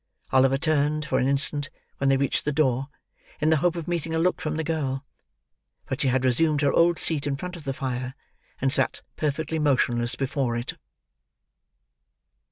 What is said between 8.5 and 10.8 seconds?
and sat, perfectly motionless before it.